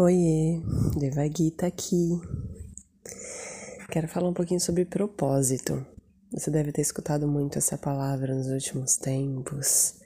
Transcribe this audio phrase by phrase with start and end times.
[0.00, 0.62] Oiê,
[0.96, 2.20] Devagita aqui.
[3.90, 5.84] Quero falar um pouquinho sobre propósito.
[6.30, 9.96] Você deve ter escutado muito essa palavra nos últimos tempos.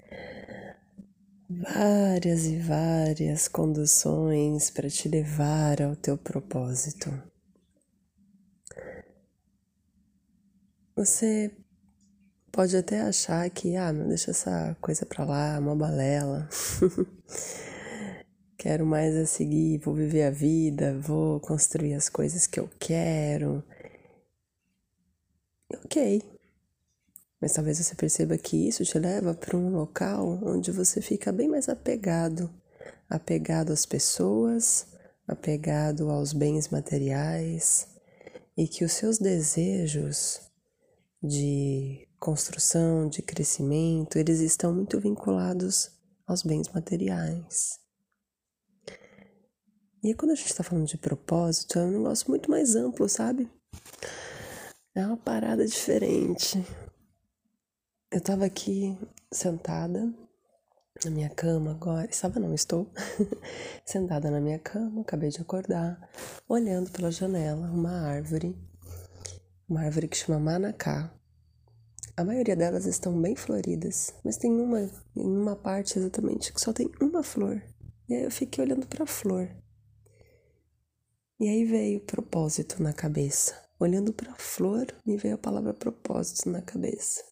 [1.46, 7.12] Várias e várias conduções para te levar ao teu propósito.
[10.96, 11.54] Você
[12.50, 16.48] pode até achar que, ah, deixa essa coisa pra lá, uma balela.
[18.62, 23.60] Quero mais a seguir, vou viver a vida, vou construir as coisas que eu quero.
[25.84, 26.22] Ok.
[27.40, 31.48] Mas talvez você perceba que isso te leva para um local onde você fica bem
[31.48, 32.48] mais apegado,
[33.10, 34.86] apegado às pessoas,
[35.26, 37.88] apegado aos bens materiais,
[38.56, 40.40] e que os seus desejos
[41.20, 45.90] de construção, de crescimento, eles estão muito vinculados
[46.28, 47.81] aos bens materiais.
[50.02, 53.48] E quando a gente está falando de propósito, é um negócio muito mais amplo, sabe?
[54.92, 56.58] É uma parada diferente.
[58.10, 58.98] Eu estava aqui
[59.32, 60.12] sentada
[61.04, 62.10] na minha cama agora.
[62.10, 62.90] Estava não, estou
[63.86, 66.10] sentada na minha cama, acabei de acordar,
[66.48, 68.56] olhando pela janela uma árvore,
[69.68, 71.14] uma árvore que chama manacá.
[72.16, 76.90] A maioria delas estão bem floridas, mas tem uma uma parte exatamente que só tem
[77.00, 77.62] uma flor.
[78.08, 79.61] E aí eu fiquei olhando para a flor.
[81.42, 83.60] E aí veio propósito na cabeça.
[83.76, 87.24] Olhando para a flor, me veio a palavra propósito na cabeça.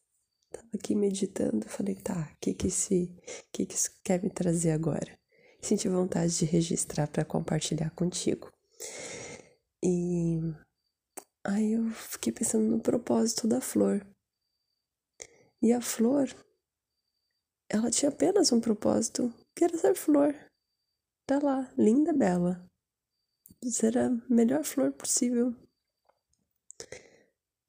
[0.51, 3.09] Tava aqui meditando, falei, tá, o que que esse,
[3.53, 5.17] que que isso quer me trazer agora?
[5.63, 8.51] Senti vontade de registrar para compartilhar contigo.
[9.81, 10.41] E
[11.47, 14.05] aí eu fiquei pensando no propósito da flor.
[15.63, 16.29] E a flor,
[17.69, 20.35] ela tinha apenas um propósito, que era ser flor.
[21.29, 22.69] Tá lá, linda, bela
[23.63, 25.55] ser a melhor flor possível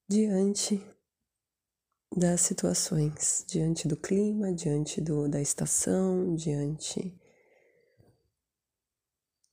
[0.08, 0.82] diante
[2.16, 7.18] das situações, diante do clima, diante do, da estação, diante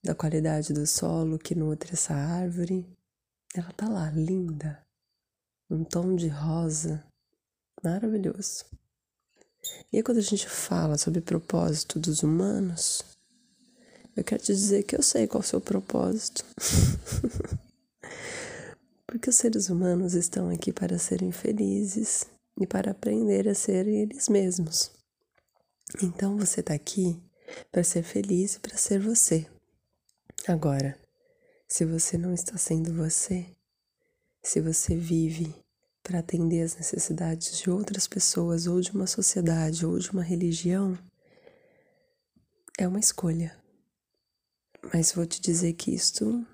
[0.02, 2.86] da qualidade do solo que nutre essa árvore.
[3.54, 4.84] Ela tá lá, linda,
[5.70, 7.04] um tom de rosa,
[7.82, 8.64] maravilhoso.
[9.92, 13.17] E aí, quando a gente fala sobre propósito dos humanos,
[14.18, 16.44] eu quero te dizer que eu sei qual é o seu propósito.
[19.06, 22.26] Porque os seres humanos estão aqui para serem felizes
[22.60, 24.90] e para aprender a ser eles mesmos.
[26.02, 27.16] Então você está aqui
[27.70, 29.46] para ser feliz e para ser você.
[30.48, 30.98] Agora,
[31.68, 33.46] se você não está sendo você,
[34.42, 35.54] se você vive
[36.02, 40.98] para atender as necessidades de outras pessoas ou de uma sociedade ou de uma religião,
[42.76, 43.56] é uma escolha.
[44.92, 46.46] Mas vou te dizer que isto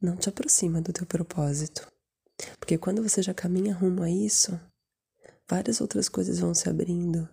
[0.00, 1.90] não te aproxima do teu propósito.
[2.58, 4.58] Porque quando você já caminha rumo a isso,
[5.48, 7.28] várias outras coisas vão se abrindo.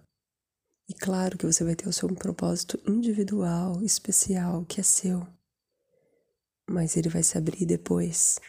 [0.87, 5.27] E claro que você vai ter o seu propósito individual, especial, que é seu.
[6.69, 8.39] Mas ele vai se abrir depois.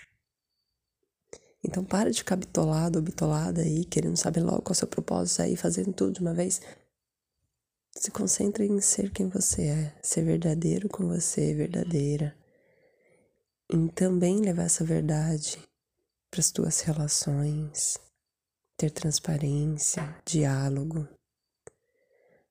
[1.62, 4.88] Então para de ficar bitolado ou bitolada aí, querendo saber logo qual é o seu
[4.88, 6.60] propósito, aí fazendo tudo de uma vez.
[7.98, 12.36] Se concentre em ser quem você é, ser verdadeiro com você, verdadeira.
[13.72, 15.58] Em também levar essa verdade
[16.30, 17.98] para as tuas relações,
[18.76, 21.08] ter transparência, diálogo.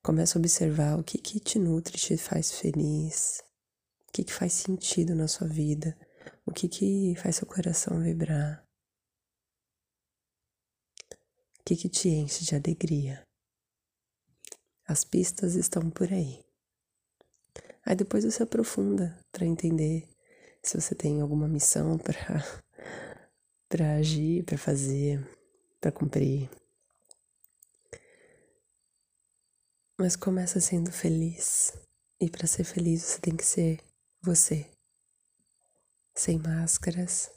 [0.02, 3.40] Começa a observar o que, que te nutre, te faz feliz,
[4.08, 5.96] o que, que faz sentido na sua vida,
[6.44, 8.64] o que, que faz seu coração vibrar,
[11.60, 13.24] o que, que te enche de alegria.
[14.86, 16.44] As pistas estão por aí.
[17.84, 20.08] Aí depois você aprofunda para entender
[20.62, 22.42] se você tem alguma missão para
[23.68, 25.20] para agir, para fazer,
[25.80, 26.48] para cumprir.
[29.98, 31.72] Mas começa sendo feliz.
[32.20, 33.80] E para ser feliz você tem que ser
[34.22, 34.70] você.
[36.14, 37.30] Sem máscaras,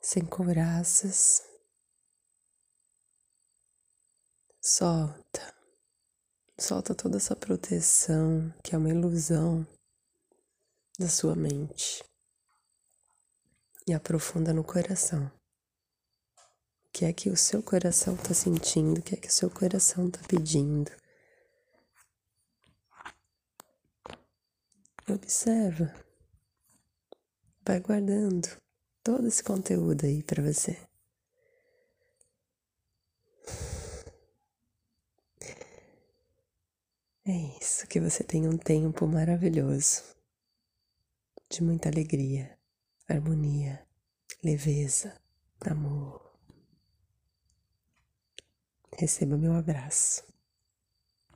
[0.00, 1.42] sem couraças.
[4.60, 5.53] Solta.
[6.66, 9.66] Solta toda essa proteção que é uma ilusão
[10.98, 12.02] da sua mente
[13.86, 15.30] e aprofunda no coração.
[16.86, 19.00] O que é que o seu coração está sentindo?
[19.00, 20.90] O que é que o seu coração está pedindo?
[25.06, 25.94] Observa.
[27.62, 28.48] Vai guardando
[29.02, 30.80] todo esse conteúdo aí para você.
[37.26, 40.02] É isso, que você tenha um tempo maravilhoso.
[41.50, 42.58] de muita alegria,
[43.08, 43.86] harmonia,
[44.42, 45.18] leveza,
[45.60, 46.20] amor.
[48.98, 50.24] Receba meu abraço.